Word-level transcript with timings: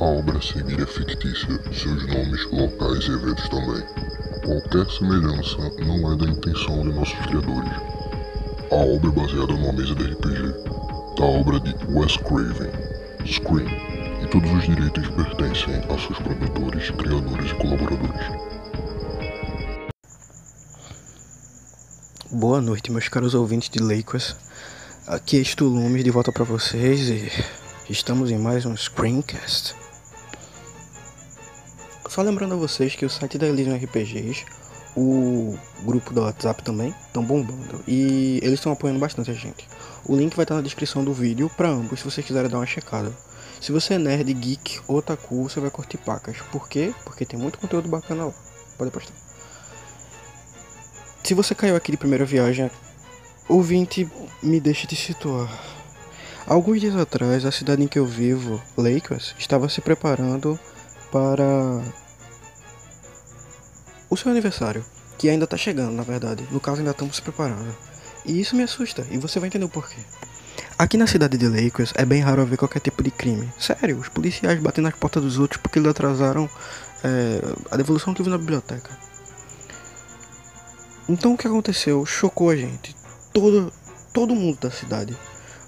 A 0.00 0.04
obra 0.04 0.38
a 0.38 0.42
seguir 0.42 0.80
é 0.80 0.86
fictícia, 0.86 1.60
seus 1.72 2.06
nomes, 2.06 2.46
locais 2.50 3.04
e 3.04 3.12
eventos 3.12 3.48
também. 3.50 3.82
Qualquer 4.44 4.90
semelhança 4.90 5.58
não 5.84 6.12
é 6.12 6.16
da 6.16 6.24
intenção 6.24 6.82
de 6.82 6.92
nossos 6.92 7.18
criadores. 7.26 7.72
A 8.70 8.76
obra 8.76 9.10
é 9.10 9.12
baseada 9.12 9.52
numa 9.52 9.72
mesa 9.72 9.94
de 9.94 10.04
RPG, 10.04 10.54
da 11.18 11.24
obra 11.24 11.60
de 11.60 11.74
Wes 11.92 12.16
Craven, 12.16 12.70
Scream, 13.26 13.68
e 14.22 14.26
todos 14.28 14.50
os 14.50 14.64
direitos 14.64 15.06
pertencem 15.08 15.74
a 15.74 15.98
seus 15.98 16.18
produtores, 16.18 16.90
criadores 16.90 17.50
e 17.50 17.54
colaboradores. 17.56 18.50
Boa 22.30 22.62
noite, 22.62 22.90
meus 22.90 23.08
caros 23.08 23.34
ouvintes 23.34 23.68
de 23.68 23.80
Lakers. 23.80 24.34
Aqui 25.06 25.40
é 25.40 25.44
Stu 25.44 25.66
Lumes 25.66 26.02
de 26.02 26.10
volta 26.10 26.32
para 26.32 26.44
vocês 26.44 27.08
e 27.08 27.59
estamos 27.90 28.30
em 28.30 28.38
mais 28.38 28.64
um 28.64 28.76
Screencast. 28.76 29.74
Só 32.08 32.22
lembrando 32.22 32.54
a 32.54 32.56
vocês 32.56 32.94
que 32.94 33.04
o 33.04 33.10
site 33.10 33.36
da 33.36 33.48
Elysium 33.48 33.74
RPGs, 33.76 34.44
o 34.96 35.58
grupo 35.82 36.14
do 36.14 36.20
WhatsApp 36.20 36.62
também, 36.62 36.94
estão 37.06 37.24
bombando 37.24 37.82
e 37.88 38.38
eles 38.42 38.60
estão 38.60 38.70
apoiando 38.70 39.00
bastante 39.00 39.32
a 39.32 39.34
gente. 39.34 39.68
O 40.04 40.16
link 40.16 40.36
vai 40.36 40.44
estar 40.44 40.54
na 40.54 40.60
descrição 40.60 41.04
do 41.04 41.12
vídeo 41.12 41.50
para 41.56 41.68
ambos 41.68 41.98
se 41.98 42.04
vocês 42.04 42.24
quiserem 42.24 42.48
dar 42.48 42.58
uma 42.58 42.66
checada. 42.66 43.12
Se 43.60 43.72
você 43.72 43.94
é 43.94 43.98
nerd, 43.98 44.32
geek 44.34 44.80
ou 44.86 44.98
otaku, 44.98 45.48
você 45.48 45.58
vai 45.58 45.70
curtir 45.70 45.98
pacas. 45.98 46.36
Por 46.52 46.68
quê? 46.68 46.94
Porque 47.04 47.26
tem 47.26 47.38
muito 47.38 47.58
conteúdo 47.58 47.88
bacana 47.88 48.26
lá. 48.26 48.32
Pode 48.78 48.92
postar. 48.92 49.14
Se 51.24 51.34
você 51.34 51.56
caiu 51.56 51.74
aqui 51.74 51.90
de 51.90 51.98
primeira 51.98 52.24
viagem, 52.24 52.70
ouvinte, 53.48 54.08
me 54.40 54.60
deixe 54.60 54.86
te 54.86 54.94
situar. 54.94 55.79
Alguns 56.50 56.80
dias 56.80 56.96
atrás, 56.96 57.46
a 57.46 57.52
cidade 57.52 57.80
em 57.80 57.86
que 57.86 57.96
eu 57.96 58.04
vivo, 58.04 58.60
Lakers, 58.76 59.36
estava 59.38 59.68
se 59.68 59.80
preparando 59.80 60.58
para 61.12 61.80
o 64.10 64.16
seu 64.16 64.32
aniversário, 64.32 64.84
que 65.16 65.30
ainda 65.30 65.44
está 65.44 65.56
chegando, 65.56 65.92
na 65.92 66.02
verdade. 66.02 66.44
No 66.50 66.58
caso, 66.58 66.78
ainda 66.78 66.90
estamos 66.90 67.14
se 67.14 67.22
preparando. 67.22 67.72
E 68.26 68.40
isso 68.40 68.56
me 68.56 68.64
assusta, 68.64 69.06
e 69.12 69.16
você 69.16 69.38
vai 69.38 69.46
entender 69.46 69.64
o 69.64 69.68
porquê. 69.68 70.00
Aqui 70.76 70.96
na 70.96 71.06
cidade 71.06 71.38
de 71.38 71.46
Lakers 71.46 71.92
é 71.94 72.04
bem 72.04 72.20
raro 72.20 72.44
ver 72.44 72.56
qualquer 72.56 72.80
tipo 72.80 73.00
de 73.00 73.12
crime. 73.12 73.48
Sério, 73.56 73.96
os 73.96 74.08
policiais 74.08 74.60
batem 74.60 74.82
nas 74.82 74.96
portas 74.96 75.22
dos 75.22 75.38
outros 75.38 75.62
porque 75.62 75.78
eles 75.78 75.88
atrasaram 75.88 76.50
é, 77.04 77.40
a 77.70 77.76
devolução 77.76 78.12
do 78.12 78.16
livro 78.16 78.32
na 78.32 78.38
biblioteca. 78.38 78.90
Então 81.08 81.34
o 81.34 81.38
que 81.38 81.46
aconteceu 81.46 82.04
chocou 82.04 82.50
a 82.50 82.56
gente. 82.56 82.96
Todo, 83.32 83.72
todo 84.12 84.34
mundo 84.34 84.58
da 84.62 84.70
cidade. 84.72 85.16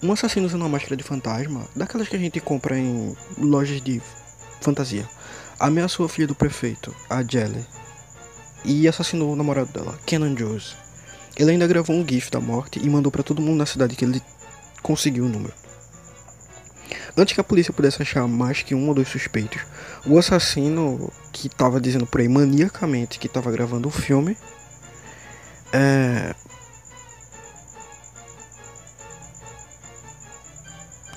Um 0.00 0.12
assassino 0.12 0.46
usando 0.46 0.62
uma 0.62 0.68
máscara 0.68 0.96
de 0.96 1.02
fantasma, 1.02 1.66
daquelas 1.74 2.08
que 2.08 2.14
a 2.14 2.18
gente 2.18 2.40
compra 2.40 2.78
em 2.78 3.16
lojas 3.36 3.80
de 3.80 4.00
fantasia, 4.60 5.08
ameaçou 5.58 6.06
a 6.06 6.08
filha 6.08 6.26
do 6.26 6.36
prefeito, 6.36 6.94
a 7.10 7.22
Jelly, 7.22 7.66
e 8.64 8.86
assassinou 8.86 9.32
o 9.32 9.36
namorado 9.36 9.72
dela, 9.72 9.98
Kenan 10.06 10.34
Jones. 10.34 10.76
Ele 11.36 11.50
ainda 11.50 11.66
gravou 11.66 11.96
um 11.96 12.06
gif 12.06 12.30
da 12.30 12.40
morte 12.40 12.78
e 12.78 12.88
mandou 12.88 13.10
para 13.10 13.24
todo 13.24 13.42
mundo 13.42 13.58
na 13.58 13.66
cidade 13.66 13.96
que 13.96 14.04
ele 14.04 14.22
conseguiu 14.82 15.24
o 15.24 15.28
número. 15.28 15.54
Antes 17.16 17.34
que 17.34 17.40
a 17.40 17.44
polícia 17.44 17.72
pudesse 17.72 18.00
achar 18.00 18.28
mais 18.28 18.62
que 18.62 18.76
um 18.76 18.86
ou 18.86 18.94
dois 18.94 19.08
suspeitos, 19.08 19.62
o 20.06 20.16
assassino 20.16 21.12
que 21.32 21.48
estava 21.48 21.80
dizendo 21.80 22.06
por 22.06 22.20
aí 22.20 22.28
maniacamente 22.28 23.18
que 23.18 23.26
estava 23.26 23.50
gravando 23.50 23.88
o 23.88 23.90
filme 23.90 24.36
é... 25.72 26.34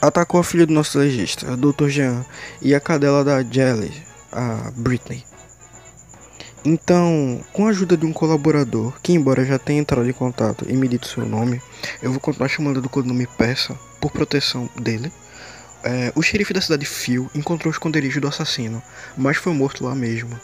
atacou 0.02 0.40
a 0.40 0.44
filha 0.44 0.66
do 0.66 0.74
nosso 0.74 0.98
legista, 0.98 1.56
Dr. 1.56 1.88
Jean, 1.88 2.26
e 2.62 2.74
a 2.74 2.80
cadela 2.80 3.24
da 3.24 3.44
Jelly, 3.44 3.94
a 4.32 4.72
Britney. 4.76 5.24
Então, 6.64 7.44
com 7.54 7.66
a 7.66 7.70
ajuda 7.70 7.98
de 7.98 8.06
um 8.06 8.14
colaborador, 8.14 8.94
que 9.02 9.14
embora 9.14 9.44
já 9.44 9.58
tenha 9.58 9.80
entrado 9.80 10.08
em 10.08 10.14
contato 10.14 10.66
e 10.68 10.74
me 10.74 10.88
dito 10.88 11.08
seu 11.08 11.26
nome, 11.26 11.62
eu 12.02 12.12
vou 12.12 12.20
continuar 12.20 12.48
chamando 12.50 12.82
do 12.82 12.90
codinome 12.90 13.26
Peça, 13.26 13.78
por 14.00 14.12
proteção 14.12 14.70
dele. 14.80 15.12
É, 15.84 16.12
o 16.16 16.22
xerife 16.22 16.54
da 16.54 16.62
cidade 16.62 16.86
Phil 16.86 17.30
encontrou 17.34 17.72
o 17.72 17.74
esconderijo 17.74 18.22
do 18.22 18.28
assassino, 18.28 18.82
mas 19.18 19.38
foi 19.38 19.54
morto 19.54 19.84
lá 19.84 19.96
mesmo. 19.96 20.40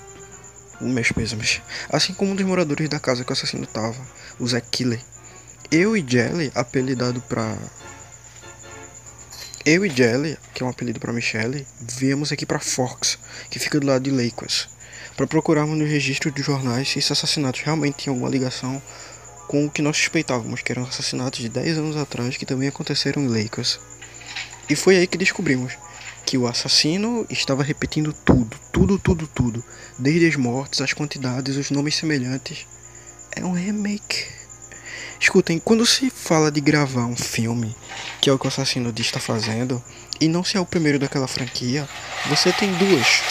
Meus 0.81 1.11
pêsames. 1.11 1.61
Assim 1.89 2.13
como 2.13 2.31
um 2.31 2.35
dos 2.35 2.45
moradores 2.45 2.89
da 2.89 2.99
casa 2.99 3.23
que 3.23 3.31
o 3.31 3.33
assassino 3.33 3.65
tava, 3.67 3.97
o 4.39 4.47
Zack 4.47 4.67
Killer. 4.69 4.99
Eu 5.71 5.97
e 5.97 6.05
Jelly, 6.07 6.51
apelidado 6.55 7.21
pra. 7.21 7.55
Eu 9.69 9.85
e 9.85 9.89
Jelly, 9.89 10.37
que 10.53 10.63
é 10.63 10.65
um 10.65 10.69
apelido 10.69 10.97
pra 10.97 11.11
Michelle, 11.11 11.67
viemos 11.81 12.31
aqui 12.31 12.45
pra 12.45 12.57
Forks, 12.57 13.19
que 13.49 13.59
fica 13.59 13.77
do 13.77 13.85
lado 13.85 14.01
de 14.01 14.11
Lakers, 14.11 14.69
para 15.17 15.27
procurarmos 15.27 15.77
nos 15.77 15.89
registros 15.89 16.33
de 16.33 16.41
jornais 16.41 16.87
se 16.87 16.99
esses 16.99 17.11
assassinatos 17.11 17.59
realmente 17.63 17.97
tinham 17.97 18.13
alguma 18.13 18.31
ligação 18.31 18.81
com 19.49 19.65
o 19.65 19.69
que 19.69 19.81
nós 19.81 19.97
suspeitávamos, 19.97 20.61
que 20.61 20.71
eram 20.71 20.83
assassinatos 20.83 21.41
de 21.41 21.49
10 21.49 21.79
anos 21.79 21.97
atrás 21.97 22.37
que 22.37 22.45
também 22.45 22.69
aconteceram 22.69 23.21
em 23.21 23.27
Lakers. 23.27 23.77
E 24.69 24.75
foi 24.77 24.95
aí 24.95 25.05
que 25.05 25.17
descobrimos 25.17 25.73
que 26.25 26.37
o 26.37 26.47
assassino 26.47 27.25
estava 27.29 27.61
repetindo 27.61 28.13
tudo, 28.13 28.57
tudo, 28.71 28.97
tudo, 28.97 29.27
tudo, 29.27 29.61
desde 29.99 30.29
as 30.29 30.37
mortes, 30.37 30.79
as 30.79 30.93
quantidades, 30.93 31.57
os 31.57 31.71
nomes 31.71 31.97
semelhantes. 31.97 32.65
É 33.35 33.43
um 33.43 33.51
remake. 33.51 34.36
Escutem, 35.19 35.59
quando 35.59 35.85
se 35.85 36.09
fala 36.09 36.51
de 36.51 36.61
gravar 36.61 37.05
um 37.05 37.15
filme, 37.15 37.75
que 38.21 38.29
é 38.29 38.33
o 38.33 38.37
que 38.37 38.45
o 38.45 38.49
assassino 38.49 38.93
diz 38.93 39.07
está 39.07 39.19
fazendo, 39.19 39.83
e 40.21 40.27
não 40.27 40.43
se 40.43 40.57
é 40.57 40.59
o 40.59 40.65
primeiro 40.65 40.99
daquela 40.99 41.27
franquia, 41.27 41.87
você 42.27 42.51
tem 42.51 42.71
duas. 42.75 43.21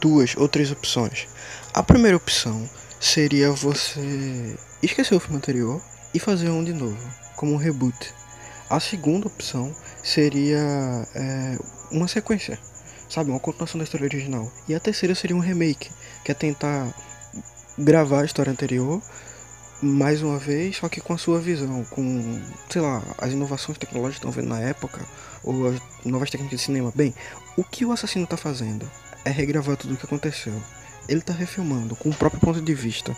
Duas 0.00 0.36
ou 0.36 0.48
três 0.48 0.70
opções. 0.70 1.26
A 1.72 1.82
primeira 1.82 2.16
opção 2.16 2.68
seria 3.00 3.50
você 3.50 4.58
esquecer 4.82 5.14
o 5.14 5.20
filme 5.20 5.38
anterior 5.38 5.80
e 6.12 6.18
fazer 6.18 6.50
um 6.50 6.62
de 6.62 6.72
novo, 6.72 6.98
como 7.36 7.54
um 7.54 7.56
reboot. 7.56 7.96
A 8.68 8.78
segunda 8.78 9.26
opção 9.26 9.74
seria 10.02 10.58
é, 11.14 11.58
uma 11.90 12.06
sequência, 12.06 12.58
sabe, 13.08 13.30
uma 13.30 13.40
continuação 13.40 13.78
da 13.78 13.84
história 13.84 14.04
original. 14.04 14.50
E 14.68 14.74
a 14.74 14.80
terceira 14.80 15.14
seria 15.14 15.36
um 15.36 15.40
remake, 15.40 15.90
que 16.24 16.30
é 16.30 16.34
tentar 16.34 16.94
gravar 17.78 18.22
a 18.22 18.24
história 18.24 18.52
anterior 18.52 19.00
mais 19.82 20.22
uma 20.22 20.38
vez, 20.38 20.76
só 20.76 20.88
que 20.88 21.00
com 21.00 21.14
a 21.14 21.18
sua 21.18 21.40
visão, 21.40 21.84
com, 21.84 22.42
sei 22.68 22.82
lá, 22.82 23.02
as 23.18 23.32
inovações 23.32 23.78
tecnológicas 23.78 24.20
que 24.20 24.26
estão 24.26 24.30
vendo 24.30 24.50
na 24.50 24.60
época, 24.60 25.00
ou 25.42 25.68
as 25.68 25.80
novas 26.04 26.30
técnicas 26.30 26.58
de 26.58 26.64
cinema. 26.64 26.92
Bem, 26.94 27.14
o 27.56 27.64
que 27.64 27.84
o 27.84 27.92
assassino 27.92 28.24
está 28.24 28.36
fazendo 28.36 28.88
é 29.24 29.30
regravar 29.30 29.76
tudo 29.76 29.94
o 29.94 29.96
que 29.96 30.04
aconteceu. 30.04 30.52
Ele 31.08 31.20
está 31.20 31.32
refilmando 31.32 31.96
com 31.96 32.10
o 32.10 32.14
próprio 32.14 32.40
ponto 32.40 32.60
de 32.60 32.74
vista, 32.74 33.16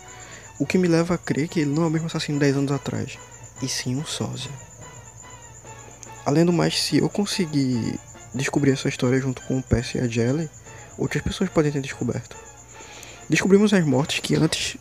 o 0.58 0.66
que 0.66 0.78
me 0.78 0.86
leva 0.86 1.14
a 1.14 1.18
crer 1.18 1.48
que 1.48 1.60
ele 1.60 1.74
não 1.74 1.82
é 1.82 1.86
o 1.86 1.90
mesmo 1.90 2.06
assassino 2.06 2.38
10 2.38 2.56
anos 2.56 2.72
atrás, 2.72 3.18
e 3.60 3.68
sim 3.68 3.96
um 3.96 4.04
sósia. 4.04 4.50
Além 6.24 6.44
do 6.44 6.52
mais, 6.52 6.80
se 6.80 6.98
eu 6.98 7.08
conseguir 7.08 7.98
descobrir 8.32 8.70
essa 8.70 8.88
história 8.88 9.20
junto 9.20 9.42
com 9.42 9.58
o 9.58 9.62
Percy 9.62 9.98
e 9.98 10.00
a 10.00 10.06
Jelly, 10.06 10.48
outras 10.96 11.22
pessoas 11.22 11.50
podem 11.50 11.72
ter 11.72 11.80
descoberto. 11.80 12.51
Descobrimos 13.28 13.72
as 13.72 13.84
mortes 13.84 14.20
que 14.20 14.34
antes 14.34 14.76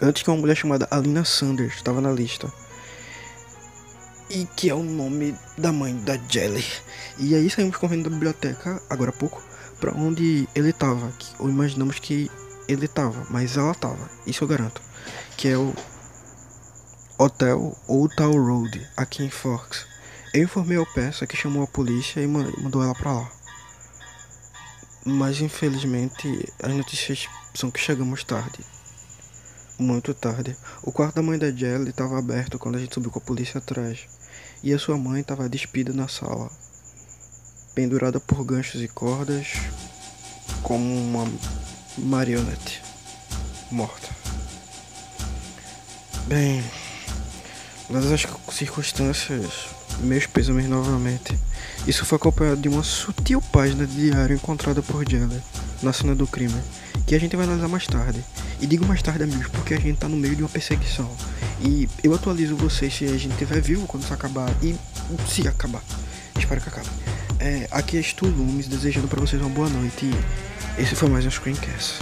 antes 0.00 0.22
que 0.22 0.30
uma 0.30 0.36
mulher 0.36 0.56
chamada 0.56 0.88
Alina 0.90 1.24
Sanders 1.24 1.74
estava 1.74 2.00
na 2.00 2.12
lista. 2.12 2.52
E 4.30 4.46
que 4.56 4.70
é 4.70 4.74
o 4.74 4.82
nome 4.82 5.36
da 5.56 5.72
mãe 5.72 5.94
da 5.96 6.16
Jelly. 6.28 6.64
E 7.18 7.34
aí 7.34 7.48
saímos 7.48 7.76
correndo 7.76 8.04
da 8.04 8.10
biblioteca, 8.10 8.82
agora 8.90 9.10
há 9.10 9.12
pouco, 9.12 9.42
para 9.80 9.92
onde 9.92 10.48
ele 10.54 10.70
estava. 10.70 11.12
Ou 11.38 11.48
imaginamos 11.48 11.98
que 11.98 12.30
ele 12.66 12.86
estava, 12.86 13.26
mas 13.30 13.56
ela 13.56 13.72
estava, 13.72 14.10
isso 14.26 14.42
eu 14.42 14.48
garanto. 14.48 14.80
Que 15.36 15.48
é 15.48 15.56
o 15.56 15.74
Hotel 17.18 17.76
Old 17.86 18.16
Town 18.16 18.32
Road, 18.32 18.88
aqui 18.96 19.22
em 19.22 19.30
Forks. 19.30 19.86
Eu 20.32 20.42
informei 20.44 20.78
ao 20.78 20.86
peça 20.86 21.26
que 21.26 21.36
chamou 21.36 21.62
a 21.62 21.66
polícia 21.68 22.20
e 22.20 22.26
mandou 22.26 22.82
ela 22.82 22.94
pra 22.94 23.12
lá. 23.12 23.30
Mas 25.04 25.40
infelizmente 25.40 26.52
as 26.62 26.72
notícias 26.72 27.28
são 27.54 27.70
que 27.70 27.78
chegamos 27.78 28.24
tarde. 28.24 28.64
Muito 29.78 30.14
tarde. 30.14 30.56
O 30.82 30.90
quarto 30.90 31.16
da 31.16 31.22
mãe 31.22 31.38
da 31.38 31.50
Jelly 31.50 31.90
estava 31.90 32.18
aberto 32.18 32.58
quando 32.58 32.76
a 32.76 32.78
gente 32.78 32.94
subiu 32.94 33.10
com 33.10 33.18
a 33.18 33.22
polícia 33.22 33.58
atrás. 33.58 34.06
E 34.62 34.72
a 34.72 34.78
sua 34.78 34.96
mãe 34.96 35.20
estava 35.20 35.48
despida 35.48 35.92
na 35.92 36.08
sala. 36.08 36.50
Pendurada 37.74 38.18
por 38.18 38.44
ganchos 38.44 38.80
e 38.80 38.88
cordas. 38.88 39.48
Como 40.62 40.96
uma 40.96 41.30
marionete. 41.98 42.82
Morta. 43.70 44.08
Bem. 46.26 46.64
Dadas 47.90 48.12
as 48.12 48.26
circunstâncias, 48.54 49.66
meus 50.00 50.26
pêsames 50.26 50.68
novamente. 50.68 51.38
Isso 51.86 52.04
foi 52.04 52.16
acompanhado 52.16 52.60
de 52.60 52.68
uma 52.68 52.82
sutil 52.82 53.40
página 53.40 53.86
de 53.86 54.10
diário 54.10 54.34
encontrada 54.34 54.82
por 54.82 55.08
Jelly 55.08 55.40
na 55.82 55.92
cena 55.92 56.14
do 56.14 56.26
crime, 56.26 56.54
que 57.06 57.14
a 57.14 57.20
gente 57.20 57.36
vai 57.36 57.44
analisar 57.44 57.68
mais 57.68 57.86
tarde. 57.86 58.24
E 58.60 58.66
digo 58.66 58.86
mais 58.86 59.02
tarde, 59.02 59.22
amigos, 59.22 59.48
porque 59.48 59.74
a 59.74 59.80
gente 59.80 59.98
tá 59.98 60.08
no 60.08 60.16
meio 60.16 60.34
de 60.34 60.42
uma 60.42 60.48
perseguição. 60.48 61.10
E 61.60 61.88
eu 62.02 62.14
atualizo 62.14 62.56
vocês 62.56 62.94
se 62.94 63.04
a 63.04 63.18
gente 63.18 63.32
estiver 63.32 63.60
vivo 63.60 63.86
quando 63.86 64.02
isso 64.02 64.14
acabar 64.14 64.50
e 64.62 64.74
se 65.28 65.46
acabar. 65.46 65.82
Espero 66.38 66.60
que 66.60 66.68
acabe. 66.68 66.88
é, 67.38 67.68
aqui 67.70 67.98
é 67.98 68.02
Stu 68.02 68.26
Lumes 68.26 68.66
desejando 68.66 69.08
para 69.08 69.20
vocês 69.20 69.40
uma 69.40 69.50
boa 69.50 69.68
noite. 69.68 70.06
E 70.06 70.82
esse 70.82 70.94
foi 70.94 71.08
mais 71.08 71.24
um 71.26 71.30
Screencast. 71.30 71.98